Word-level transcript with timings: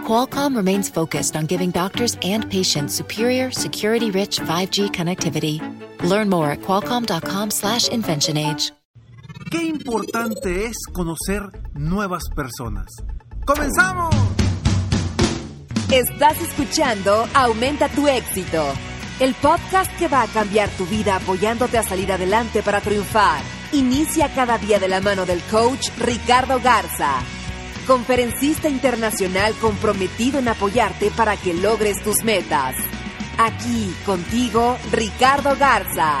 Qualcomm 0.00 0.56
remains 0.56 0.90
focused 0.90 1.36
on 1.36 1.46
giving 1.46 1.70
doctors 1.70 2.16
and 2.22 2.50
patients 2.50 2.94
superior, 2.94 3.52
security-rich 3.52 4.40
5G 4.40 4.90
connectivity. 4.90 5.60
Learn 6.02 6.28
more 6.28 6.50
at 6.50 6.62
qualcomm.com/inventionage. 6.62 8.72
Qué 9.50 9.64
importante 9.64 10.66
es 10.66 10.76
conocer 10.92 11.42
nuevas 11.74 12.22
personas. 12.36 12.86
¡Comenzamos! 13.44 14.14
Estás 15.90 16.40
escuchando 16.40 17.26
Aumenta 17.34 17.88
tu 17.88 18.06
éxito, 18.06 18.64
el 19.18 19.34
podcast 19.34 19.90
que 19.98 20.06
va 20.06 20.22
a 20.22 20.28
cambiar 20.28 20.68
tu 20.70 20.86
vida 20.86 21.16
apoyándote 21.16 21.78
a 21.78 21.82
salir 21.82 22.12
adelante 22.12 22.62
para 22.62 22.80
triunfar. 22.80 23.42
Inicia 23.72 24.32
cada 24.32 24.56
día 24.58 24.78
de 24.78 24.86
la 24.86 25.00
mano 25.00 25.26
del 25.26 25.42
coach 25.50 25.88
Ricardo 25.98 26.60
Garza, 26.60 27.14
conferencista 27.86 28.68
internacional 28.68 29.54
comprometido 29.60 30.38
en 30.38 30.48
apoyarte 30.48 31.10
para 31.16 31.36
que 31.36 31.54
logres 31.54 32.02
tus 32.02 32.24
metas. 32.24 32.76
Aquí 33.38 33.94
contigo, 34.04 34.76
Ricardo 34.92 35.56
Garza. 35.58 36.20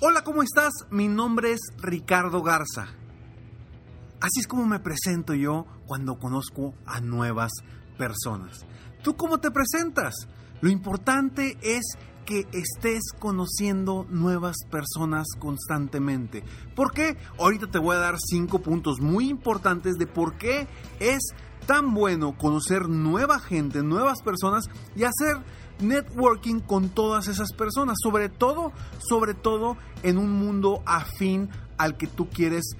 Hola, 0.00 0.22
¿cómo 0.22 0.42
estás? 0.42 0.72
Mi 0.90 1.08
nombre 1.08 1.52
es 1.52 1.60
Ricardo 1.78 2.42
Garza. 2.42 2.86
Así 4.20 4.40
es 4.40 4.46
como 4.46 4.66
me 4.66 4.80
presento 4.80 5.34
yo 5.34 5.66
cuando 5.86 6.18
conozco 6.18 6.74
a 6.86 7.00
nuevas 7.00 7.52
personas. 7.96 8.64
¿Tú 9.02 9.16
cómo 9.16 9.38
te 9.38 9.50
presentas? 9.50 10.14
Lo 10.60 10.70
importante 10.70 11.56
es 11.62 11.84
que 12.24 12.46
estés 12.52 13.12
conociendo 13.18 14.06
nuevas 14.10 14.56
personas 14.70 15.28
constantemente. 15.38 16.44
¿Por 16.74 16.92
qué? 16.92 17.16
Ahorita 17.38 17.68
te 17.68 17.78
voy 17.78 17.96
a 17.96 18.00
dar 18.00 18.16
cinco 18.18 18.58
puntos 18.58 19.00
muy 19.00 19.30
importantes 19.30 19.94
de 19.96 20.06
por 20.06 20.36
qué 20.36 20.66
es 21.00 21.20
tan 21.66 21.94
bueno 21.94 22.36
conocer 22.36 22.88
nueva 22.88 23.38
gente, 23.40 23.82
nuevas 23.82 24.20
personas 24.22 24.64
y 24.94 25.04
hacer 25.04 25.38
networking 25.80 26.60
con 26.60 26.90
todas 26.90 27.28
esas 27.28 27.52
personas, 27.52 27.96
sobre 28.02 28.28
todo, 28.28 28.72
sobre 28.98 29.34
todo 29.34 29.76
en 30.02 30.18
un 30.18 30.32
mundo 30.32 30.82
afín 30.84 31.48
al 31.78 31.96
que 31.96 32.06
tú 32.06 32.28
quieres 32.28 32.76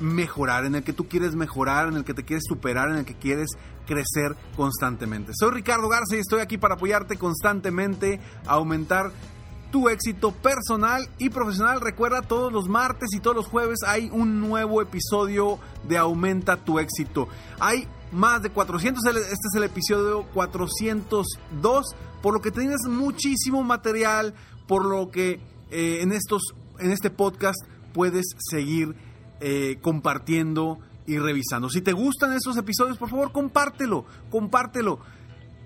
mejorar, 0.00 0.64
en 0.64 0.74
el 0.74 0.82
que 0.82 0.92
tú 0.92 1.08
quieres 1.08 1.34
mejorar, 1.34 1.88
en 1.88 1.96
el 1.96 2.04
que 2.04 2.14
te 2.14 2.24
quieres 2.24 2.44
superar, 2.46 2.90
en 2.90 2.96
el 2.96 3.04
que 3.04 3.14
quieres 3.14 3.48
crecer 3.86 4.36
constantemente. 4.56 5.32
Soy 5.34 5.50
Ricardo 5.52 5.88
Garza 5.88 6.16
y 6.16 6.20
estoy 6.20 6.40
aquí 6.40 6.58
para 6.58 6.74
apoyarte 6.74 7.16
constantemente 7.16 8.20
a 8.46 8.52
aumentar 8.54 9.12
tu 9.72 9.88
éxito 9.88 10.32
personal 10.32 11.08
y 11.18 11.30
profesional. 11.30 11.80
Recuerda, 11.80 12.22
todos 12.22 12.52
los 12.52 12.68
martes 12.68 13.08
y 13.12 13.20
todos 13.20 13.34
los 13.34 13.46
jueves 13.46 13.78
hay 13.86 14.10
un 14.12 14.40
nuevo 14.40 14.82
episodio 14.82 15.58
de 15.88 15.96
Aumenta 15.96 16.56
tu 16.58 16.78
éxito. 16.78 17.26
Hay 17.58 17.88
más 18.12 18.42
de 18.42 18.50
400, 18.50 19.04
este 19.04 19.22
es 19.22 19.54
el 19.56 19.64
episodio 19.64 20.26
402, 20.34 21.86
por 22.22 22.34
lo 22.34 22.40
que 22.42 22.50
tienes 22.50 22.82
muchísimo 22.86 23.62
material, 23.62 24.34
por 24.68 24.84
lo 24.84 25.10
que 25.10 25.40
eh, 25.70 26.02
en, 26.02 26.12
estos, 26.12 26.42
en 26.78 26.92
este 26.92 27.10
podcast 27.10 27.58
puedes 27.94 28.26
seguir 28.38 28.94
eh, 29.44 29.78
compartiendo 29.82 30.78
y 31.04 31.18
revisando. 31.18 31.68
Si 31.68 31.80
te 31.80 31.92
gustan 31.92 32.32
estos 32.32 32.56
episodios, 32.56 32.96
por 32.96 33.10
favor, 33.10 33.32
compártelo, 33.32 34.04
compártelo. 34.30 35.00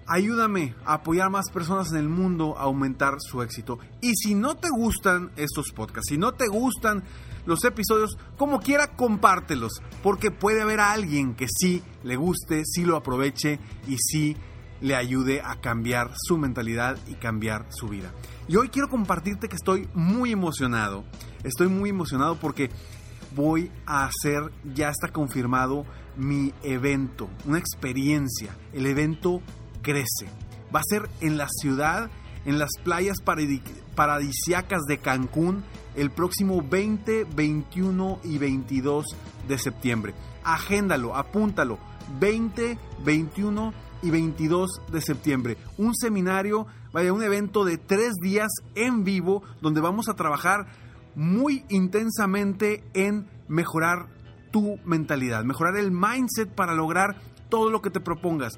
Ayúdame 0.06 0.74
a 0.86 0.94
apoyar 0.94 1.26
a 1.26 1.30
más 1.30 1.50
personas 1.50 1.90
en 1.90 1.98
el 1.98 2.08
mundo 2.08 2.56
a 2.56 2.62
aumentar 2.62 3.16
su 3.18 3.42
éxito. 3.42 3.78
Y 4.00 4.14
si 4.14 4.34
no 4.34 4.56
te 4.56 4.68
gustan 4.70 5.30
estos 5.36 5.72
podcasts, 5.72 6.08
si 6.08 6.16
no 6.16 6.32
te 6.32 6.46
gustan 6.46 7.02
los 7.44 7.64
episodios, 7.64 8.16
como 8.38 8.60
quiera, 8.60 8.96
compártelos, 8.96 9.82
porque 10.02 10.30
puede 10.30 10.62
haber 10.62 10.80
a 10.80 10.92
alguien 10.92 11.34
que 11.34 11.46
sí 11.48 11.82
le 12.02 12.16
guste, 12.16 12.62
sí 12.64 12.84
lo 12.84 12.96
aproveche 12.96 13.58
y 13.86 13.98
sí 13.98 14.36
le 14.80 14.94
ayude 14.94 15.42
a 15.42 15.60
cambiar 15.60 16.12
su 16.16 16.38
mentalidad 16.38 16.98
y 17.08 17.14
cambiar 17.14 17.66
su 17.70 17.88
vida. 17.88 18.12
Y 18.48 18.56
hoy 18.56 18.68
quiero 18.68 18.88
compartirte 18.88 19.48
que 19.48 19.56
estoy 19.56 19.88
muy 19.92 20.32
emocionado. 20.32 21.04
Estoy 21.44 21.68
muy 21.68 21.90
emocionado 21.90 22.36
porque 22.36 22.70
voy 23.36 23.70
a 23.84 24.06
hacer, 24.06 24.50
ya 24.74 24.88
está 24.88 25.08
confirmado, 25.12 25.84
mi 26.16 26.52
evento, 26.62 27.28
una 27.44 27.58
experiencia. 27.58 28.56
El 28.72 28.86
evento 28.86 29.42
crece. 29.82 30.26
Va 30.74 30.80
a 30.80 30.88
ser 30.88 31.08
en 31.20 31.36
la 31.36 31.46
ciudad, 31.48 32.10
en 32.46 32.58
las 32.58 32.70
playas 32.82 33.18
paradisiacas 33.94 34.82
de 34.88 34.98
Cancún, 34.98 35.62
el 35.94 36.10
próximo 36.10 36.62
20, 36.62 37.24
21 37.36 38.20
y 38.24 38.38
22 38.38 39.06
de 39.46 39.58
septiembre. 39.58 40.14
Agéndalo, 40.42 41.14
apúntalo. 41.14 41.78
20, 42.18 42.78
21 43.04 43.72
y 44.02 44.10
22 44.10 44.70
de 44.90 45.00
septiembre. 45.00 45.56
Un 45.76 45.94
seminario, 45.94 46.66
vaya, 46.92 47.12
un 47.12 47.22
evento 47.22 47.64
de 47.64 47.78
tres 47.78 48.14
días 48.22 48.48
en 48.74 49.04
vivo 49.04 49.42
donde 49.60 49.80
vamos 49.80 50.08
a 50.08 50.14
trabajar 50.14 50.66
muy 51.16 51.64
intensamente 51.70 52.84
en 52.94 53.26
mejorar 53.48 54.06
tu 54.52 54.78
mentalidad, 54.84 55.44
mejorar 55.44 55.76
el 55.76 55.90
mindset 55.90 56.48
para 56.54 56.74
lograr 56.74 57.16
todo 57.48 57.70
lo 57.70 57.82
que 57.82 57.90
te 57.90 58.00
propongas. 58.00 58.52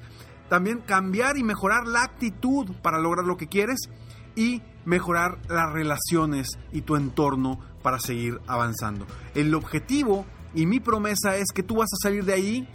También 0.49 0.79
cambiar 0.79 1.37
y 1.37 1.43
mejorar 1.43 1.87
la 1.87 2.03
actitud 2.03 2.71
para 2.81 2.99
lograr 2.99 3.25
lo 3.25 3.37
que 3.37 3.47
quieres 3.47 3.89
y 4.35 4.61
mejorar 4.85 5.39
las 5.47 5.71
relaciones 5.71 6.59
y 6.71 6.81
tu 6.81 6.95
entorno 6.95 7.59
para 7.81 7.99
seguir 7.99 8.39
avanzando. 8.45 9.07
El 9.35 9.53
objetivo 9.55 10.25
y 10.53 10.65
mi 10.65 10.79
promesa 10.79 11.37
es 11.37 11.47
que 11.53 11.63
tú 11.63 11.77
vas 11.77 11.89
a 11.93 12.03
salir 12.03 12.25
de 12.25 12.33
ahí 12.33 12.67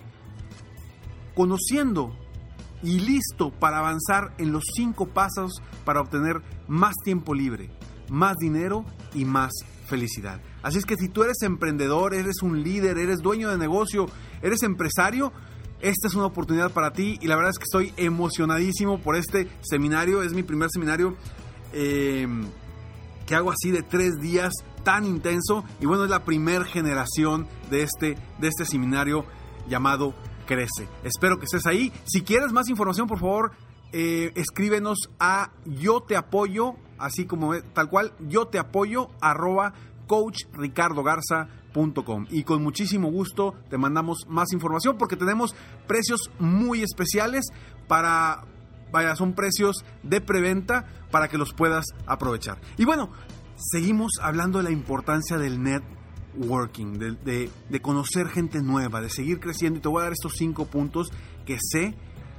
conociendo 1.34 2.16
y 2.82 3.00
listo 3.00 3.50
para 3.50 3.78
avanzar 3.78 4.34
en 4.38 4.52
los 4.52 4.64
cinco 4.74 5.06
pasos 5.08 5.62
para 5.84 6.00
obtener 6.00 6.40
más 6.68 6.94
tiempo 7.04 7.34
libre, 7.34 7.70
más 8.08 8.36
dinero 8.36 8.84
y 9.14 9.24
más 9.24 9.52
felicidad. 9.86 10.40
Así 10.62 10.78
es 10.78 10.84
que 10.84 10.96
si 10.96 11.08
tú 11.08 11.22
eres 11.22 11.42
emprendedor, 11.42 12.14
eres 12.14 12.42
un 12.42 12.62
líder, 12.62 12.98
eres 12.98 13.18
dueño 13.18 13.50
de 13.50 13.58
negocio, 13.58 14.06
eres 14.42 14.62
empresario, 14.62 15.32
esta 15.80 16.08
es 16.08 16.14
una 16.14 16.26
oportunidad 16.26 16.70
para 16.72 16.92
ti 16.92 17.18
y 17.20 17.26
la 17.26 17.36
verdad 17.36 17.50
es 17.50 17.58
que 17.58 17.64
estoy 17.64 17.92
emocionadísimo 17.96 19.00
por 19.00 19.16
este 19.16 19.48
seminario. 19.60 20.22
Es 20.22 20.32
mi 20.32 20.42
primer 20.42 20.70
seminario 20.72 21.14
eh, 21.74 22.26
que 23.26 23.34
hago 23.34 23.50
así 23.50 23.70
de 23.70 23.82
tres 23.82 24.18
días 24.18 24.52
tan 24.82 25.04
intenso 25.04 25.64
y 25.80 25.86
bueno, 25.86 26.04
es 26.04 26.10
la 26.10 26.24
primera 26.24 26.64
generación 26.64 27.46
de 27.70 27.82
este, 27.82 28.16
de 28.38 28.48
este 28.48 28.64
seminario 28.64 29.26
llamado 29.68 30.14
Crece. 30.46 30.88
Espero 31.02 31.38
que 31.38 31.44
estés 31.44 31.66
ahí. 31.66 31.92
Si 32.06 32.22
quieres 32.22 32.52
más 32.52 32.68
información, 32.68 33.06
por 33.06 33.18
favor, 33.18 33.52
eh, 33.92 34.32
escríbenos 34.36 35.10
a 35.20 35.52
yo 35.66 36.00
te 36.00 36.16
apoyo, 36.16 36.74
así 36.98 37.26
como 37.26 37.54
tal 37.72 37.88
cual, 37.88 38.12
yo 38.28 38.46
te 38.46 38.58
apoyo 38.58 39.08
arroba 39.20 39.74
coachricardogarza.com 40.06 42.26
y 42.30 42.44
con 42.44 42.62
muchísimo 42.62 43.10
gusto 43.10 43.54
te 43.68 43.78
mandamos 43.78 44.26
más 44.28 44.52
información 44.52 44.96
porque 44.98 45.16
tenemos 45.16 45.56
precios 45.86 46.30
muy 46.38 46.82
especiales 46.82 47.46
para 47.88 48.44
vaya 48.92 49.16
son 49.16 49.32
precios 49.32 49.84
de 50.02 50.20
preventa 50.20 50.84
para 51.10 51.28
que 51.28 51.38
los 51.38 51.52
puedas 51.52 51.86
aprovechar. 52.06 52.60
Y 52.76 52.84
bueno 52.84 53.10
seguimos 53.56 54.12
hablando 54.20 54.58
de 54.58 54.64
la 54.64 54.70
importancia 54.70 55.38
del 55.38 55.62
networking 55.62 56.98
de, 56.98 57.50
de 57.68 57.80
conocer 57.80 58.28
gente 58.28 58.62
nueva 58.62 59.00
de 59.00 59.10
seguir 59.10 59.40
creciendo. 59.40 59.78
Y 59.78 59.82
te 59.82 59.88
voy 59.88 60.00
a 60.00 60.04
dar 60.04 60.12
estos 60.12 60.34
cinco 60.36 60.66
puntos 60.66 61.10
que 61.44 61.58
sé 61.60 61.94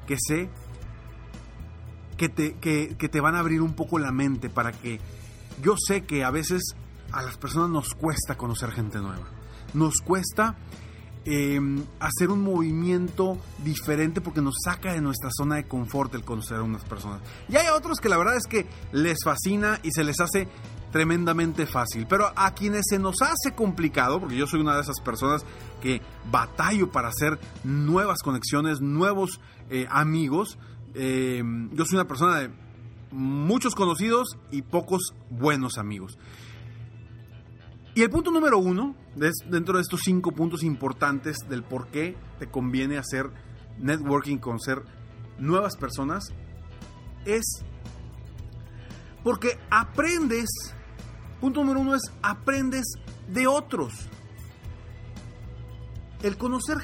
que 0.06 0.18
sé 0.19 0.50
que 2.18 2.30
te, 2.30 2.56
que, 2.56 3.10
te 3.10 3.20
van 3.20 3.36
a 3.36 3.40
abrir 3.40 3.62
un 3.62 3.74
poco 3.74 4.00
la 4.00 4.12
mente 4.12 4.50
para 4.50 4.72
que 4.72 5.00
yo 5.62 5.76
sé 5.78 6.04
que 6.04 6.24
a 6.24 6.32
veces 6.32 6.76
a 7.12 7.22
las 7.22 7.38
personas 7.38 7.70
nos 7.70 7.94
cuesta 7.94 8.36
conocer 8.36 8.72
gente 8.72 9.00
nueva. 9.00 9.28
Nos 9.74 9.96
cuesta 10.02 10.56
em, 11.26 11.84
hacer 12.00 12.30
un 12.30 12.42
movimiento 12.42 13.38
diferente 13.64 14.22
porque 14.22 14.42
nos 14.42 14.56
saca 14.64 14.94
de 14.94 15.02
nuestra 15.02 15.30
zona 15.32 15.56
de 15.56 15.68
confort 15.68 16.14
el 16.16 16.24
conocer 16.24 16.58
a 16.58 16.64
unas 16.64 16.84
personas. 16.84 17.22
Y 17.50 17.56
hay 17.58 17.68
otros 17.68 18.00
que 18.00 18.10
la 18.10 18.18
verdad 18.18 18.36
es 18.38 18.48
que 18.48 18.66
les 18.92 19.18
fascina 19.24 19.80
y 19.84 19.92
se 19.92 20.04
les 20.04 20.20
hace 20.20 20.48
tremendamente 20.96 21.66
fácil. 21.66 22.08
Pero 22.08 22.32
a 22.38 22.54
quienes 22.54 22.86
se 22.90 23.00
nos 23.00 23.22
hace 23.22 23.54
complicado, 23.54 24.20
porque 24.22 24.38
yo 24.38 24.48
soy 24.48 24.62
una 24.62 24.76
de 24.76 24.82
esas 24.82 25.02
personas 25.02 25.46
que 25.82 26.02
batallo 26.32 26.90
para 26.90 27.10
hacer 27.10 27.38
nuevas 27.66 28.20
conexiones, 28.24 28.80
nuevos 28.80 29.42
eh, 29.70 29.88
amigos, 29.90 30.58
eh, 30.96 31.44
yo 31.74 31.86
soy 31.86 31.98
una 31.98 32.08
persona 32.08 32.40
de 32.40 32.50
muchos 33.12 33.76
conocidos 33.76 34.38
y 34.52 34.62
pocos 34.62 35.14
buenos 35.30 35.78
amigos. 35.78 36.18
Y 37.96 38.02
el 38.02 38.10
punto 38.10 38.32
número 38.32 38.58
uno, 38.58 38.96
dentro 39.16 39.76
de 39.76 39.82
estos 39.82 40.02
cinco 40.04 40.32
puntos 40.32 40.64
importantes 40.64 41.38
del 41.48 41.64
por 41.64 41.88
qué 41.88 42.16
te 42.40 42.48
conviene 42.48 42.98
hacer 42.98 43.30
networking 43.78 44.38
con 44.38 44.60
ser 44.60 44.84
nuevas 45.38 45.78
personas, 45.78 46.34
es 47.26 47.64
porque 49.24 49.58
aprendes, 49.70 50.50
punto 51.40 51.62
número 51.62 51.80
uno 51.80 51.96
es 51.96 52.12
aprendes 52.22 52.86
de 53.30 53.48
otros. 53.48 53.94
El 56.22 56.38
conocer 56.38 56.78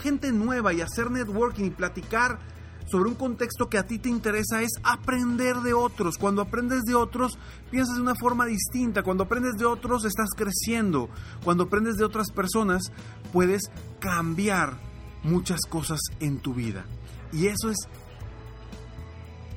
gente 0.00 0.32
nueva 0.32 0.72
y 0.72 0.80
hacer 0.80 1.10
networking 1.10 1.64
y 1.64 1.70
platicar 1.70 2.53
sobre 2.94 3.08
un 3.08 3.16
contexto 3.16 3.68
que 3.68 3.76
a 3.76 3.88
ti 3.88 3.98
te 3.98 4.08
interesa 4.08 4.62
es 4.62 4.70
aprender 4.84 5.56
de 5.62 5.74
otros. 5.74 6.16
Cuando 6.16 6.42
aprendes 6.42 6.84
de 6.84 6.94
otros, 6.94 7.36
piensas 7.68 7.96
de 7.96 8.02
una 8.02 8.14
forma 8.14 8.46
distinta. 8.46 9.02
Cuando 9.02 9.24
aprendes 9.24 9.54
de 9.54 9.64
otros, 9.64 10.04
estás 10.04 10.28
creciendo. 10.36 11.08
Cuando 11.42 11.64
aprendes 11.64 11.96
de 11.96 12.04
otras 12.04 12.30
personas, 12.30 12.92
puedes 13.32 13.62
cambiar 13.98 14.74
muchas 15.24 15.62
cosas 15.68 15.98
en 16.20 16.38
tu 16.38 16.54
vida. 16.54 16.84
Y 17.32 17.48
eso 17.48 17.68
es 17.68 17.78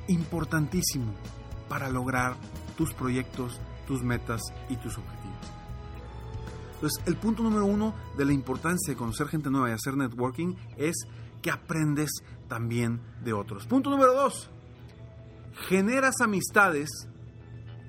importantísimo 0.08 1.14
para 1.68 1.90
lograr 1.90 2.34
tus 2.76 2.92
proyectos, 2.92 3.60
tus 3.86 4.02
metas 4.02 4.42
y 4.68 4.74
tus 4.78 4.98
objetivos. 4.98 5.17
Entonces, 6.78 7.02
el 7.06 7.16
punto 7.16 7.42
número 7.42 7.66
uno 7.66 7.92
de 8.16 8.24
la 8.24 8.32
importancia 8.32 8.92
de 8.92 8.96
conocer 8.96 9.26
gente 9.26 9.50
nueva 9.50 9.68
y 9.68 9.72
hacer 9.72 9.96
networking 9.96 10.54
es 10.76 10.94
que 11.42 11.50
aprendes 11.50 12.22
también 12.46 13.00
de 13.24 13.32
otros. 13.32 13.66
Punto 13.66 13.90
número 13.90 14.14
dos, 14.14 14.48
generas 15.68 16.20
amistades 16.20 16.88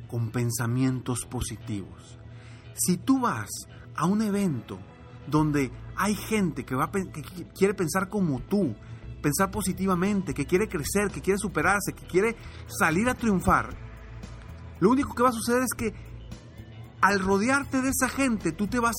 con 0.08 0.32
pensamientos 0.32 1.28
positivos. 1.30 2.18
Si 2.74 2.98
tú 2.98 3.20
vas 3.20 3.50
a 3.96 4.08
un 4.08 4.24
evento 4.24 4.80
donde 5.28 5.72
hay 5.96 6.16
gente 6.16 6.66
que, 6.66 6.74
va, 6.74 6.90
que 6.92 7.24
quiere 7.56 7.76
pensar 7.76 8.10
como 8.10 8.40
tú, 8.40 8.76
pensar 9.22 9.52
positivamente, 9.52 10.34
que 10.34 10.48
quiere 10.48 10.68
crecer, 10.68 11.12
que 11.14 11.22
quiere 11.22 11.38
superarse, 11.38 11.94
que 11.94 12.08
quiere 12.08 12.36
salir 12.66 13.08
a 13.08 13.14
triunfar, 13.14 13.70
lo 14.80 14.90
único 14.90 15.14
que 15.14 15.22
va 15.22 15.30
a 15.30 15.34
suceder 15.34 15.62
es 15.62 15.74
que 15.78 16.09
al 17.02 17.20
rodearte 17.20 17.82
de 17.82 17.90
esa 17.90 18.10
gente, 18.10 18.52
tú 18.52 18.68
te 18.68 18.80
vas 18.80 18.96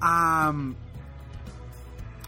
a, 0.00 0.52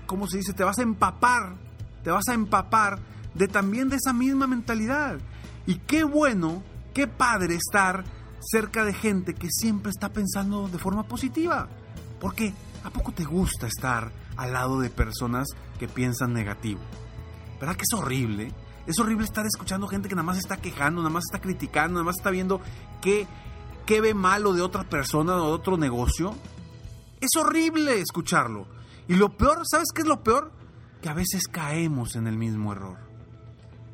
¿cómo 0.06 0.26
se 0.26 0.38
dice? 0.38 0.52
Te 0.52 0.64
vas 0.64 0.78
a 0.78 0.82
empapar, 0.82 1.56
te 2.02 2.10
vas 2.10 2.28
a 2.28 2.34
empapar 2.34 2.98
de 3.34 3.48
también 3.48 3.88
de 3.88 3.96
esa 3.96 4.12
misma 4.12 4.46
mentalidad. 4.46 5.18
Y 5.66 5.76
qué 5.76 6.04
bueno, 6.04 6.62
qué 6.92 7.06
padre 7.06 7.56
estar 7.56 8.04
cerca 8.40 8.84
de 8.84 8.92
gente 8.92 9.34
que 9.34 9.48
siempre 9.50 9.90
está 9.90 10.10
pensando 10.10 10.68
de 10.68 10.78
forma 10.78 11.04
positiva. 11.04 11.68
Porque 12.20 12.54
¿a 12.84 12.90
poco 12.90 13.12
te 13.12 13.24
gusta 13.24 13.66
estar 13.66 14.12
al 14.36 14.52
lado 14.52 14.80
de 14.80 14.90
personas 14.90 15.48
que 15.78 15.88
piensan 15.88 16.32
negativo? 16.32 16.80
¿Verdad 17.60 17.76
que 17.76 17.84
es 17.90 17.98
horrible? 17.98 18.52
Es 18.86 18.98
horrible 18.98 19.24
estar 19.24 19.46
escuchando 19.46 19.88
gente 19.88 20.08
que 20.08 20.14
nada 20.14 20.26
más 20.26 20.36
está 20.36 20.58
quejando, 20.58 21.00
nada 21.00 21.12
más 21.12 21.24
está 21.24 21.40
criticando, 21.40 21.94
nada 21.94 22.04
más 22.04 22.16
está 22.18 22.30
viendo 22.30 22.60
qué, 23.00 23.26
qué 23.86 24.00
ve 24.00 24.14
malo 24.14 24.52
de 24.52 24.62
otra 24.62 24.84
persona 24.84 25.36
o 25.36 25.46
de 25.46 25.52
otro 25.52 25.76
negocio. 25.76 26.34
Es 27.20 27.30
horrible 27.36 28.00
escucharlo. 28.00 28.66
Y 29.08 29.14
lo 29.14 29.36
peor, 29.36 29.62
¿sabes 29.70 29.88
qué 29.94 30.02
es 30.02 30.08
lo 30.08 30.22
peor? 30.22 30.52
Que 31.02 31.08
a 31.08 31.14
veces 31.14 31.46
caemos 31.48 32.16
en 32.16 32.26
el 32.26 32.36
mismo 32.36 32.72
error. 32.72 32.98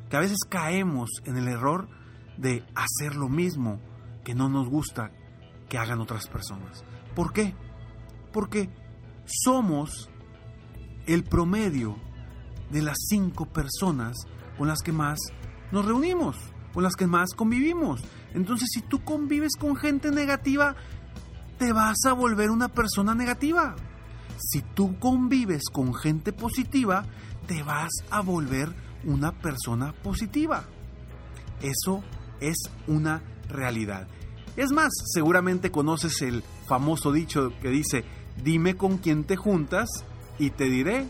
Que 0.09 0.17
a 0.17 0.21
veces 0.21 0.39
caemos 0.49 1.09
en 1.25 1.37
el 1.37 1.47
error 1.47 1.89
de 2.37 2.65
hacer 2.75 3.15
lo 3.15 3.29
mismo 3.29 3.79
que 4.23 4.35
no 4.35 4.49
nos 4.49 4.69
gusta 4.69 5.11
que 5.69 5.77
hagan 5.77 6.01
otras 6.01 6.27
personas. 6.27 6.83
¿Por 7.15 7.33
qué? 7.33 7.55
Porque 8.31 8.69
somos 9.25 10.09
el 11.05 11.23
promedio 11.23 11.97
de 12.69 12.81
las 12.81 12.97
cinco 13.07 13.45
personas 13.45 14.15
con 14.57 14.67
las 14.67 14.81
que 14.81 14.91
más 14.91 15.19
nos 15.71 15.85
reunimos, 15.85 16.37
con 16.73 16.83
las 16.83 16.95
que 16.95 17.07
más 17.07 17.31
convivimos. 17.35 18.01
Entonces, 18.33 18.69
si 18.71 18.81
tú 18.81 19.03
convives 19.03 19.55
con 19.59 19.75
gente 19.75 20.11
negativa, 20.11 20.75
te 21.57 21.73
vas 21.73 22.05
a 22.05 22.13
volver 22.13 22.49
una 22.49 22.69
persona 22.69 23.13
negativa 23.13 23.75
si 24.41 24.61
tú 24.61 24.97
convives 24.99 25.63
con 25.71 25.93
gente 25.93 26.33
positiva, 26.33 27.05
te 27.47 27.63
vas 27.63 27.91
a 28.09 28.21
volver 28.21 28.73
una 29.03 29.31
persona 29.31 29.93
positiva. 29.93 30.63
Eso 31.61 32.03
es 32.39 32.57
una 32.87 33.21
realidad. 33.47 34.07
Es 34.57 34.71
más, 34.71 34.91
seguramente 35.13 35.71
conoces 35.71 36.21
el 36.21 36.43
famoso 36.67 37.11
dicho 37.11 37.53
que 37.61 37.69
dice, 37.69 38.03
dime 38.43 38.75
con 38.75 38.97
quién 38.97 39.23
te 39.23 39.37
juntas 39.37 39.87
y 40.39 40.49
te 40.49 40.65
diré 40.65 41.07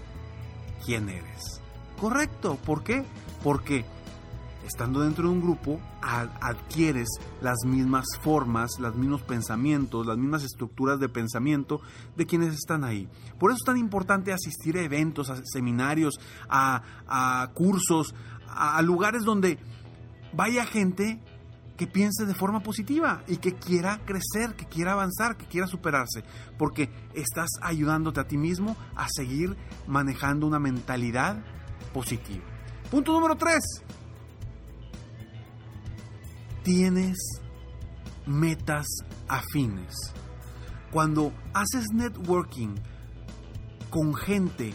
quién 0.85 1.09
eres. 1.09 1.61
Correcto, 1.99 2.57
¿por 2.65 2.83
qué? 2.83 3.03
Porque 3.43 3.85
estando 4.71 5.01
dentro 5.01 5.25
de 5.27 5.33
un 5.33 5.41
grupo, 5.41 5.81
adquieres 6.01 7.09
las 7.41 7.65
mismas 7.65 8.06
formas, 8.21 8.71
los 8.79 8.95
mismos 8.95 9.21
pensamientos, 9.21 10.07
las 10.07 10.18
mismas 10.18 10.44
estructuras 10.44 10.97
de 11.00 11.09
pensamiento 11.09 11.81
de 12.15 12.25
quienes 12.25 12.53
están 12.53 12.85
ahí. 12.85 13.09
Por 13.38 13.51
eso 13.51 13.57
es 13.57 13.65
tan 13.65 13.77
importante 13.77 14.31
asistir 14.31 14.77
a 14.77 14.81
eventos, 14.81 15.29
a 15.29 15.41
seminarios, 15.44 16.19
a, 16.50 17.51
cursos, 17.53 18.15
a, 18.47 18.81
lugares 18.81 19.23
donde 19.23 19.59
vaya 20.33 20.65
gente 20.65 21.19
que 21.75 21.88
piense 21.88 22.25
de 22.25 22.33
forma 22.33 22.62
positiva 22.62 23.23
y 23.27 23.38
que 23.38 23.56
quiera 23.56 24.00
crecer, 24.06 24.56
que 24.56 24.68
quiera 24.68 24.94
avanzar, 24.94 25.35
que 25.35 25.47
quiera 25.47 25.68
superarse, 25.68 26.23
porque 26.57 26.89
estás 27.13 27.50
ayudándote 27.62 28.21
a 28.21 28.27
ti 28.27 28.38
mismo 28.38 28.77
a 28.95 29.07
seguir 29.09 29.57
manejando 29.88 30.47
una 30.47 30.59
mentalidad 30.59 31.44
positiva. 31.94 32.45
Punto 32.89 33.12
número 33.12 33.35
3 33.35 33.59
tienes 36.63 37.17
metas 38.25 38.85
afines. 39.27 39.93
Cuando 40.91 41.31
haces 41.53 41.85
networking 41.93 42.75
con 43.89 44.13
gente 44.13 44.73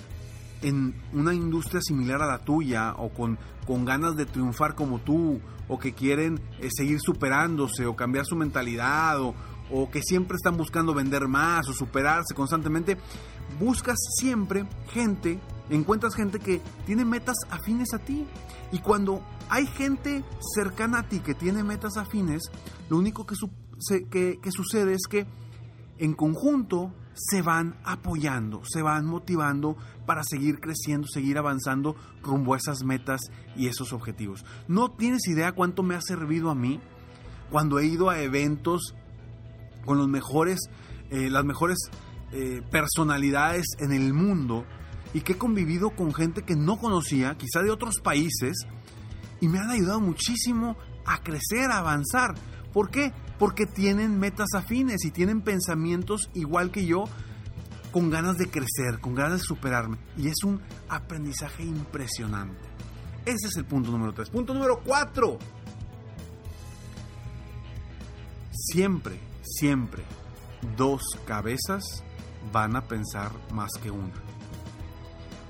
en 0.62 0.94
una 1.12 1.34
industria 1.34 1.80
similar 1.82 2.22
a 2.22 2.26
la 2.26 2.38
tuya 2.38 2.94
o 2.96 3.10
con, 3.10 3.38
con 3.66 3.84
ganas 3.84 4.16
de 4.16 4.26
triunfar 4.26 4.74
como 4.74 4.98
tú 5.00 5.40
o 5.68 5.78
que 5.78 5.92
quieren 5.92 6.40
eh, 6.60 6.68
seguir 6.70 6.98
superándose 7.00 7.86
o 7.86 7.96
cambiar 7.96 8.24
su 8.24 8.36
mentalidad 8.36 9.20
o, 9.20 9.34
o 9.70 9.90
que 9.90 10.02
siempre 10.02 10.36
están 10.36 10.56
buscando 10.56 10.94
vender 10.94 11.28
más 11.28 11.68
o 11.68 11.72
superarse 11.72 12.34
constantemente, 12.34 12.96
buscas 13.58 13.98
siempre 14.18 14.66
gente, 14.88 15.40
encuentras 15.70 16.14
gente 16.14 16.38
que 16.38 16.60
tiene 16.86 17.04
metas 17.04 17.36
afines 17.50 17.92
a 17.94 17.98
ti. 17.98 18.26
Y 18.72 18.78
cuando 18.80 19.22
hay 19.48 19.66
gente 19.66 20.24
cercana 20.54 21.00
a 21.00 21.08
ti 21.08 21.20
que 21.20 21.34
tiene 21.34 21.62
metas 21.62 21.96
afines, 21.96 22.42
lo 22.88 22.98
único 22.98 23.26
que, 23.26 23.34
sucede 24.50 24.94
es 24.94 25.06
que 25.08 25.26
en 25.98 26.14
conjunto 26.14 26.92
se 27.14 27.42
van 27.42 27.76
apoyando, 27.84 28.62
se 28.64 28.82
van 28.82 29.06
motivando 29.06 29.76
para 30.04 30.22
seguir 30.22 30.60
creciendo, 30.60 31.06
seguir 31.08 31.38
avanzando 31.38 31.96
rumbo 32.22 32.54
a 32.54 32.58
esas 32.58 32.84
metas 32.84 33.20
y 33.56 33.68
esos 33.68 33.92
objetivos. 33.92 34.44
No 34.68 34.90
tienes 34.90 35.26
idea 35.26 35.52
cuánto 35.52 35.82
me 35.82 35.94
ha 35.94 36.00
servido 36.00 36.50
a 36.50 36.54
mí 36.54 36.80
cuando 37.50 37.78
he 37.78 37.86
ido 37.86 38.10
a 38.10 38.20
eventos 38.20 38.94
con 39.84 39.98
los 39.98 40.08
mejores, 40.08 40.58
eh, 41.10 41.30
las 41.30 41.44
mejores 41.44 41.78
eh, 42.32 42.62
personalidades 42.70 43.66
en 43.78 43.92
el 43.92 44.12
mundo 44.12 44.64
y 45.14 45.20
que 45.20 45.32
he 45.32 45.38
convivido 45.38 45.90
con 45.90 46.12
gente 46.12 46.42
que 46.42 46.56
no 46.56 46.78
conocía, 46.78 47.36
quizá 47.36 47.62
de 47.62 47.70
otros 47.70 48.00
países, 48.00 48.66
y 49.40 49.48
me 49.48 49.58
han 49.58 49.70
ayudado 49.70 50.00
muchísimo 50.00 50.76
a 51.04 51.22
crecer, 51.22 51.70
a 51.70 51.78
avanzar. 51.78 52.34
¿Por 52.72 52.90
qué? 52.90 53.12
Porque 53.38 53.66
tienen 53.66 54.18
metas 54.18 54.48
afines 54.54 55.04
y 55.04 55.10
tienen 55.10 55.40
pensamientos 55.40 56.30
igual 56.34 56.70
que 56.70 56.84
yo, 56.84 57.04
con 57.92 58.10
ganas 58.10 58.36
de 58.36 58.50
crecer, 58.50 59.00
con 59.00 59.14
ganas 59.14 59.40
de 59.40 59.46
superarme. 59.46 59.98
Y 60.16 60.28
es 60.28 60.42
un 60.44 60.60
aprendizaje 60.88 61.62
impresionante. 61.62 62.60
Ese 63.24 63.48
es 63.48 63.56
el 63.56 63.64
punto 63.64 63.90
número 63.90 64.12
3. 64.12 64.30
Punto 64.30 64.52
número 64.52 64.80
4. 64.84 65.38
Siempre, 68.52 69.20
siempre, 69.42 70.02
dos 70.76 71.02
cabezas 71.24 72.02
van 72.52 72.76
a 72.76 72.82
pensar 72.82 73.32
más 73.52 73.70
que 73.82 73.90
una. 73.90 74.14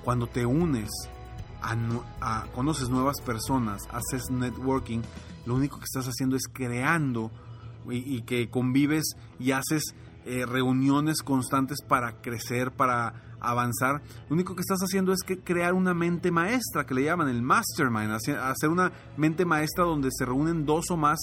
Cuando 0.05 0.27
te 0.27 0.47
unes 0.47 0.91
conoces 2.55 2.89
nuevas 2.89 3.21
personas, 3.21 3.83
haces 3.91 4.31
networking, 4.31 5.01
lo 5.47 5.55
único 5.55 5.79
que 5.79 5.85
estás 5.85 6.07
haciendo 6.07 6.37
es 6.37 6.45
creando 6.53 7.31
y, 7.89 8.23
que 8.23 8.49
convives 8.51 9.17
y 9.39 9.53
haces 9.53 9.95
eh, 10.25 10.45
reuniones 10.47 11.23
constantes 11.23 11.79
para 11.83 12.21
crecer, 12.21 12.73
para 12.73 13.37
avanzar. 13.41 14.03
Lo 14.29 14.35
único 14.35 14.55
que 14.55 14.61
estás 14.61 14.81
haciendo 14.81 15.13
es 15.13 15.23
que 15.23 15.39
crear 15.39 15.75
una 15.75 15.95
mente 15.95 16.31
maestra, 16.31 16.85
que 16.85 16.95
le 16.95 17.05
llaman 17.05 17.29
el 17.29 17.43
mastermind, 17.43 18.13
hacer 18.13 18.71
una 18.71 18.93
mente 19.17 19.45
maestra 19.45 19.85
donde 19.85 20.09
se 20.11 20.25
reúnen 20.25 20.67
dos 20.67 20.91
o 20.91 20.97
más 20.97 21.19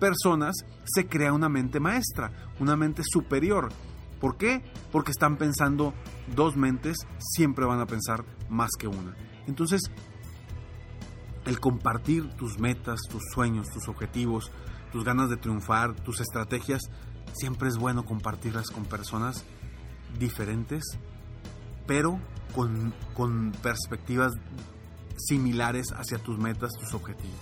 personas 0.00 0.56
se 0.84 1.06
crea 1.06 1.32
una 1.32 1.48
mente 1.48 1.78
maestra, 1.78 2.32
una 2.58 2.76
mente 2.76 3.02
superior. 3.04 3.70
¿Por 4.20 4.36
qué? 4.36 4.62
Porque 4.92 5.10
están 5.10 5.36
pensando 5.36 5.94
dos 6.34 6.56
mentes, 6.56 6.96
siempre 7.18 7.64
van 7.64 7.80
a 7.80 7.86
pensar 7.86 8.24
más 8.48 8.70
que 8.78 8.86
una. 8.86 9.16
Entonces, 9.46 9.80
el 11.46 11.58
compartir 11.58 12.28
tus 12.36 12.58
metas, 12.58 13.00
tus 13.10 13.22
sueños, 13.32 13.68
tus 13.70 13.88
objetivos, 13.88 14.52
tus 14.92 15.04
ganas 15.04 15.30
de 15.30 15.36
triunfar, 15.36 15.94
tus 15.94 16.20
estrategias, 16.20 16.82
siempre 17.32 17.68
es 17.68 17.78
bueno 17.78 18.04
compartirlas 18.04 18.70
con 18.70 18.84
personas 18.84 19.44
diferentes, 20.18 20.84
pero 21.86 22.20
con, 22.54 22.92
con 23.14 23.52
perspectivas 23.62 24.32
similares 25.16 25.92
hacia 25.94 26.18
tus 26.18 26.38
metas, 26.38 26.72
tus 26.78 26.92
objetivos. 26.94 27.38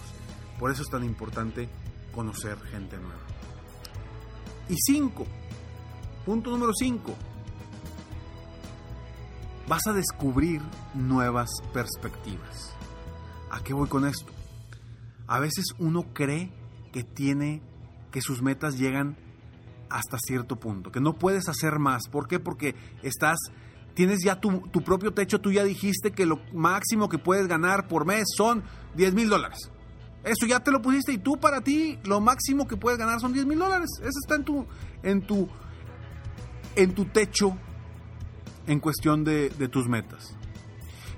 Por 0.58 0.70
eso 0.70 0.82
es 0.82 0.88
tan 0.88 1.04
importante 1.04 1.68
conocer 2.12 2.58
gente 2.60 2.96
nueva. 2.96 3.20
Y 4.68 4.74
cinco, 4.76 5.26
punto 6.28 6.50
número 6.50 6.74
cinco, 6.74 7.14
vas 9.66 9.86
a 9.86 9.94
descubrir 9.94 10.60
nuevas 10.92 11.48
perspectivas. 11.72 12.74
¿A 13.50 13.64
qué 13.64 13.72
voy 13.72 13.88
con 13.88 14.06
esto? 14.06 14.30
A 15.26 15.40
veces 15.40 15.68
uno 15.78 16.12
cree 16.12 16.52
que 16.92 17.02
tiene, 17.02 17.62
que 18.10 18.20
sus 18.20 18.42
metas 18.42 18.76
llegan 18.76 19.16
hasta 19.88 20.18
cierto 20.18 20.56
punto, 20.56 20.92
que 20.92 21.00
no 21.00 21.14
puedes 21.14 21.48
hacer 21.48 21.78
más. 21.78 22.10
¿Por 22.10 22.28
qué? 22.28 22.38
Porque 22.38 22.74
estás 23.02 23.38
tienes 23.94 24.18
ya 24.22 24.38
tu, 24.38 24.60
propio 24.84 25.14
techo, 25.14 25.40
tú 25.40 25.50
ya 25.50 25.64
dijiste 25.64 26.10
que 26.10 26.26
lo 26.26 26.42
máximo 26.52 27.08
que 27.08 27.16
puedes 27.16 27.48
ganar 27.48 27.88
por 27.88 28.04
mes 28.04 28.26
son 28.36 28.64
10 28.96 29.14
mil 29.14 29.30
dólares. 29.30 29.70
Eso 30.24 30.44
ya 30.46 30.60
te 30.60 30.72
lo 30.72 30.82
pusiste 30.82 31.10
y 31.10 31.18
tú 31.18 31.38
para 31.38 31.62
ti 31.62 31.98
lo 32.04 32.20
máximo 32.20 32.68
que 32.68 32.76
puedes 32.76 32.98
ganar 32.98 33.18
son 33.18 33.32
10 33.32 33.46
mil 33.46 33.58
dólares. 33.58 33.88
Eso 34.00 34.18
está 34.22 34.34
en 34.34 34.44
tu, 34.44 34.66
en 35.02 35.26
tu, 35.26 35.48
en 36.78 36.94
tu 36.94 37.06
techo 37.06 37.58
en 38.68 38.78
cuestión 38.78 39.24
de, 39.24 39.50
tus 39.68 39.88
metas. 39.88 40.36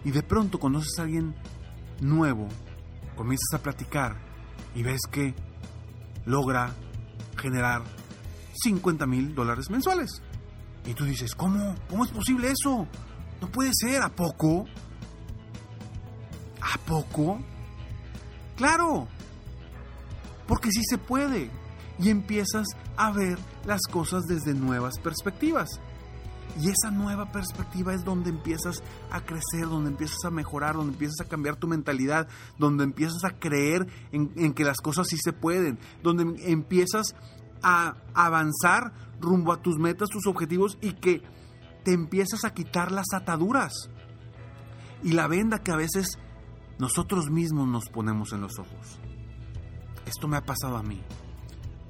Y 0.04 0.10
de 0.10 0.22
pronto 0.22 0.58
conoces 0.58 0.98
a 0.98 1.02
alguien 1.02 1.34
nuevo, 2.00 2.48
comienzas 3.14 3.52
a 3.52 3.62
platicar 3.62 4.16
y 4.74 4.82
ves 4.82 5.02
que 5.10 5.34
logra 6.24 6.72
generar 7.36 7.84
50 8.54 9.06
mil 9.06 9.34
dólares 9.34 9.68
mensuales. 9.68 10.22
Y 10.86 10.94
tú 10.94 11.04
dices, 11.04 11.34
¿cómo? 11.34 11.74
¿Cómo 11.90 12.06
es 12.06 12.10
posible 12.10 12.50
eso? 12.50 12.86
No 13.42 13.52
puede 13.52 13.72
ser, 13.74 14.00
¿a 14.00 14.08
poco? 14.08 14.64
¿A 16.62 16.78
poco? 16.86 17.38
Claro, 18.56 19.08
porque 20.46 20.70
sí 20.70 20.80
se 20.88 20.96
puede. 20.96 21.50
Y 22.00 22.08
empiezas 22.08 22.66
a 22.96 23.12
ver 23.12 23.38
las 23.66 23.82
cosas 23.90 24.24
desde 24.26 24.54
nuevas 24.54 24.98
perspectivas. 24.98 25.68
Y 26.58 26.68
esa 26.68 26.90
nueva 26.90 27.30
perspectiva 27.30 27.94
es 27.94 28.04
donde 28.04 28.30
empiezas 28.30 28.82
a 29.10 29.20
crecer, 29.20 29.68
donde 29.68 29.90
empiezas 29.90 30.24
a 30.24 30.30
mejorar, 30.30 30.74
donde 30.74 30.92
empiezas 30.92 31.20
a 31.20 31.28
cambiar 31.28 31.56
tu 31.56 31.68
mentalidad, 31.68 32.28
donde 32.58 32.84
empiezas 32.84 33.24
a 33.24 33.38
creer 33.38 33.86
en, 34.12 34.32
en 34.36 34.52
que 34.52 34.64
las 34.64 34.78
cosas 34.78 35.06
sí 35.08 35.16
se 35.22 35.32
pueden, 35.32 35.78
donde 36.02 36.42
empiezas 36.50 37.14
a 37.62 37.96
avanzar 38.14 38.92
rumbo 39.20 39.52
a 39.52 39.62
tus 39.62 39.78
metas, 39.78 40.08
tus 40.08 40.26
objetivos 40.26 40.78
y 40.80 40.94
que 40.94 41.22
te 41.84 41.92
empiezas 41.92 42.44
a 42.44 42.52
quitar 42.52 42.90
las 42.92 43.06
ataduras 43.14 43.72
y 45.02 45.12
la 45.12 45.28
venda 45.28 45.62
que 45.62 45.72
a 45.72 45.76
veces 45.76 46.18
nosotros 46.78 47.30
mismos 47.30 47.68
nos 47.68 47.88
ponemos 47.88 48.32
en 48.32 48.40
los 48.42 48.58
ojos. 48.58 48.98
Esto 50.06 50.28
me 50.28 50.36
ha 50.36 50.42
pasado 50.42 50.76
a 50.76 50.82
mí. 50.82 51.00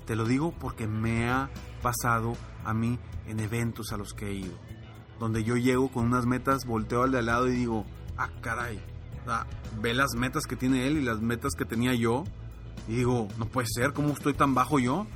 Te 0.07 0.16
lo 0.16 0.25
digo 0.25 0.52
porque 0.52 0.87
me 0.87 1.28
ha 1.28 1.50
pasado 1.83 2.37
a 2.64 2.75
mí 2.75 2.99
en 3.26 3.40
eventos 3.40 3.92
a 3.92 3.97
los 3.97 4.12
que 4.12 4.28
he 4.28 4.35
ido. 4.35 4.57
Donde 5.19 5.45
yo 5.45 5.57
llego 5.57 5.90
con 5.90 6.07
unas 6.07 6.26
metas, 6.26 6.64
volteo 6.64 7.02
al 7.02 7.12
de 7.12 7.19
al 7.19 7.26
lado 7.26 7.49
y 7.49 7.52
digo, 7.52 7.85
ah, 8.16 8.30
caray, 8.40 8.80
ve 9.80 9.95
las 9.95 10.14
metas 10.16 10.45
que 10.45 10.57
tiene 10.57 10.87
él 10.87 10.99
y 10.99 11.02
las 11.02 11.21
metas 11.21 11.52
que 11.57 11.64
tenía 11.64 11.95
yo. 11.95 12.25
Y 12.88 12.97
digo, 12.97 13.28
no 13.38 13.47
puede 13.47 13.69
ser, 13.71 13.92
¿cómo 13.92 14.11
estoy 14.11 14.35
tan 14.35 14.54
bajo 14.54 14.78
yo? 14.78 15.07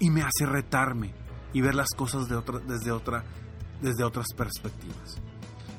y 0.00 0.10
me 0.10 0.22
hace 0.22 0.46
retarme 0.46 1.12
y 1.52 1.60
ver 1.60 1.74
las 1.74 1.88
cosas 1.96 2.28
de 2.28 2.36
otra, 2.36 2.58
desde, 2.60 2.90
otra, 2.90 3.24
desde 3.80 4.04
otras 4.04 4.26
perspectivas. 4.36 5.20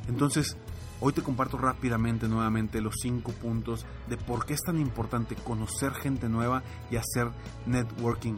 Entonces, 0.08 0.58
hoy 1.02 1.14
te 1.14 1.22
comparto 1.22 1.58
rápidamente 1.58 2.28
nuevamente 2.28 2.82
los 2.82 2.96
cinco 3.02 3.32
puntos 3.32 3.86
de 4.08 4.18
por 4.18 4.46
qué 4.46 4.54
es 4.54 4.62
tan 4.62 4.80
importante 4.80 5.36
conocer 5.36 5.94
gente 5.94 6.30
nueva 6.30 6.64
y 6.92 6.98
hacer 6.98 7.30
networking, 7.66 8.36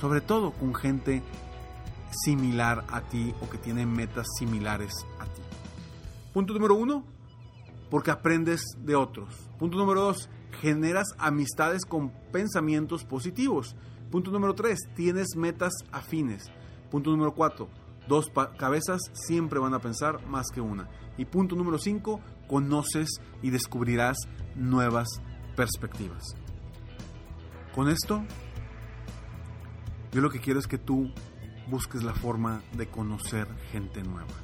sobre 0.00 0.20
todo 0.20 0.52
con 0.52 0.74
gente 0.74 1.22
similar 2.10 2.84
a 2.88 3.00
ti 3.00 3.34
o 3.40 3.50
que 3.50 3.58
tiene 3.58 3.86
metas 3.86 4.26
similares 4.38 4.92
a 5.18 5.24
ti. 5.24 5.42
Punto 6.32 6.52
número 6.54 6.74
uno, 6.74 7.04
porque 7.90 8.10
aprendes 8.10 8.62
de 8.78 8.94
otros. 8.94 9.34
Punto 9.58 9.76
número 9.76 10.02
dos, 10.02 10.28
generas 10.60 11.14
amistades 11.18 11.84
con 11.84 12.10
pensamientos 12.32 13.04
positivos. 13.04 13.76
Punto 14.10 14.30
número 14.30 14.54
3, 14.54 14.78
tienes 14.94 15.34
metas 15.34 15.72
afines. 15.90 16.44
Punto 16.90 17.10
número 17.10 17.34
4, 17.34 17.68
dos 18.08 18.30
cabezas 18.58 19.00
siempre 19.12 19.58
van 19.58 19.74
a 19.74 19.80
pensar 19.80 20.24
más 20.26 20.46
que 20.52 20.60
una. 20.60 20.88
Y 21.16 21.24
punto 21.26 21.56
número 21.56 21.78
5, 21.78 22.20
conoces 22.46 23.08
y 23.42 23.50
descubrirás 23.50 24.16
nuevas 24.54 25.08
perspectivas. 25.56 26.22
Con 27.74 27.88
esto, 27.88 28.22
yo 30.12 30.20
lo 30.20 30.30
que 30.30 30.40
quiero 30.40 30.60
es 30.60 30.66
que 30.66 30.78
tú 30.78 31.12
busques 31.68 32.02
la 32.02 32.14
forma 32.14 32.62
de 32.76 32.86
conocer 32.86 33.48
gente 33.72 34.02
nueva, 34.02 34.34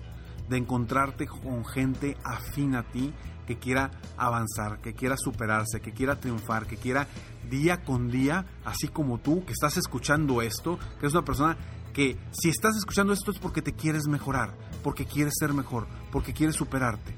de 0.49 0.57
encontrarte 0.57 1.27
con 1.27 1.65
gente 1.65 2.17
afín 2.25 2.75
a 2.75 2.83
ti 2.83 3.13
que 3.47 3.59
quiera 3.59 3.91
avanzar, 4.17 4.81
que 4.81 4.95
quiera 4.95 5.17
superarse, 5.17 5.81
que 5.81 5.93
quiera 5.93 6.19
triunfar, 6.19 6.67
que 6.67 6.77
quiera 6.77 7.07
día 7.51 7.83
con 7.83 8.11
día, 8.11 8.47
así 8.65 8.89
como 8.89 9.19
tú 9.19 9.45
que 9.45 9.53
estás 9.53 9.77
escuchando 9.77 10.41
esto, 10.41 10.79
que 11.01 11.07
es 11.07 11.13
una 11.13 11.25
persona 11.25 11.59
que 11.93 12.17
si 12.31 12.49
estás 12.49 12.77
escuchando 12.77 13.13
esto 13.13 13.31
es 13.33 13.39
porque 13.39 13.63
te 13.63 13.73
quieres 13.73 14.07
mejorar, 14.07 14.55
porque 14.83 15.05
quieres 15.05 15.35
ser 15.39 15.53
mejor, 15.53 15.87
porque 16.13 16.33
quieres 16.33 16.57
superarte. 16.57 17.15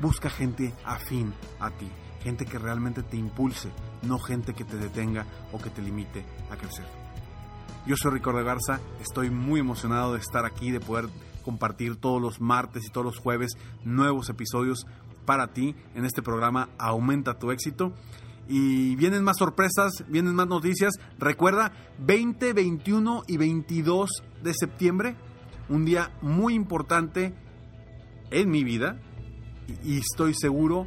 Busca 0.00 0.28
gente 0.28 0.74
afín 0.84 1.32
a 1.58 1.70
ti, 1.70 1.88
gente 2.22 2.44
que 2.44 2.58
realmente 2.58 3.02
te 3.02 3.16
impulse, 3.16 3.70
no 4.02 4.18
gente 4.18 4.54
que 4.54 4.64
te 4.64 4.76
detenga 4.76 5.26
o 5.52 5.58
que 5.58 5.70
te 5.70 5.82
limite 5.82 6.24
a 6.50 6.56
crecer. 6.56 6.86
Yo 7.86 7.96
soy 7.96 8.12
Ricardo 8.12 8.44
Garza, 8.44 8.80
estoy 9.00 9.30
muy 9.30 9.60
emocionado 9.60 10.14
de 10.14 10.20
estar 10.20 10.44
aquí, 10.44 10.70
de 10.70 10.80
poder 10.80 11.08
compartir 11.44 11.96
todos 11.96 12.20
los 12.20 12.40
martes 12.40 12.86
y 12.86 12.90
todos 12.90 13.04
los 13.04 13.18
jueves 13.18 13.52
nuevos 13.84 14.30
episodios 14.30 14.86
para 15.24 15.48
ti 15.48 15.74
en 15.94 16.04
este 16.04 16.22
programa 16.22 16.70
Aumenta 16.78 17.38
tu 17.38 17.50
éxito. 17.50 17.92
Y 18.48 18.96
vienen 18.96 19.24
más 19.24 19.38
sorpresas, 19.38 20.04
vienen 20.08 20.34
más 20.34 20.46
noticias. 20.46 20.94
Recuerda, 21.18 21.72
20, 21.98 22.52
21 22.52 23.22
y 23.26 23.36
22 23.36 24.10
de 24.42 24.54
septiembre, 24.54 25.16
un 25.68 25.84
día 25.84 26.10
muy 26.20 26.54
importante 26.54 27.34
en 28.30 28.50
mi 28.50 28.64
vida. 28.64 29.00
Y 29.82 29.98
estoy 29.98 30.34
seguro 30.34 30.86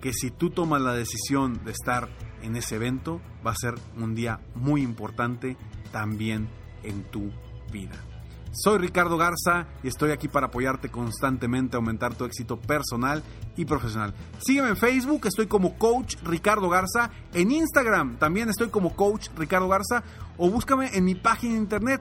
que 0.00 0.12
si 0.12 0.30
tú 0.30 0.50
tomas 0.50 0.80
la 0.80 0.92
decisión 0.92 1.64
de 1.64 1.72
estar 1.72 2.08
en 2.42 2.56
ese 2.56 2.76
evento, 2.76 3.20
va 3.44 3.50
a 3.50 3.56
ser 3.56 3.74
un 3.96 4.14
día 4.14 4.40
muy 4.54 4.82
importante 4.82 5.56
también 5.90 6.48
en 6.84 7.02
tu 7.04 7.32
vida. 7.72 7.96
Soy 8.52 8.78
Ricardo 8.78 9.16
Garza 9.16 9.66
y 9.82 9.88
estoy 9.88 10.10
aquí 10.10 10.28
para 10.28 10.46
apoyarte 10.46 10.88
constantemente 10.88 11.76
a 11.76 11.78
aumentar 11.78 12.14
tu 12.14 12.24
éxito 12.24 12.58
personal 12.58 13.22
y 13.56 13.64
profesional. 13.64 14.14
Sígueme 14.38 14.70
en 14.70 14.76
Facebook, 14.76 15.26
estoy 15.26 15.46
como 15.46 15.78
Coach 15.78 16.16
Ricardo 16.22 16.68
Garza. 16.68 17.10
En 17.34 17.50
Instagram 17.50 18.18
también 18.18 18.48
estoy 18.48 18.68
como 18.68 18.96
Coach 18.96 19.28
Ricardo 19.36 19.68
Garza. 19.68 20.02
O 20.36 20.50
búscame 20.50 20.96
en 20.96 21.04
mi 21.04 21.14
página 21.14 21.54
de 21.54 21.60
internet 21.60 22.00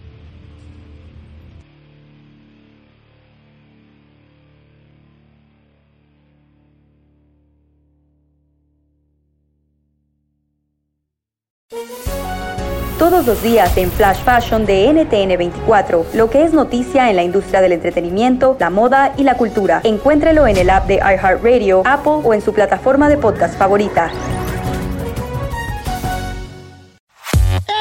Todos 13.25 13.37
los 13.37 13.43
días 13.51 13.75
en 13.75 13.91
Flash 13.91 14.19
Fashion 14.23 14.67
de 14.67 14.93
NTN 14.93 15.35
24, 15.35 16.05
lo 16.13 16.29
que 16.29 16.43
es 16.43 16.53
noticia 16.53 17.09
en 17.09 17.15
la 17.15 17.23
industria 17.23 17.59
del 17.59 17.71
entretenimiento, 17.71 18.55
la 18.59 18.69
moda 18.69 19.13
y 19.17 19.23
la 19.23 19.35
cultura. 19.35 19.81
Encuéntrelo 19.83 20.45
en 20.45 20.57
el 20.57 20.69
app 20.69 20.85
de 20.85 20.97
iHeartRadio, 20.97 21.81
Apple 21.85 22.21
o 22.23 22.35
en 22.35 22.41
su 22.43 22.53
plataforma 22.53 23.09
de 23.09 23.17
podcast 23.17 23.57
favorita. 23.57 24.11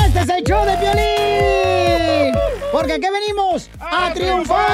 Este 0.06 0.20
es 0.20 0.28
el 0.30 0.44
show 0.44 0.64
de 0.64 0.76
violín. 0.78 2.34
Porque 2.72 2.94
aquí 2.94 3.06
venimos 3.12 3.68
a, 3.80 4.14
triunfar. 4.14 4.74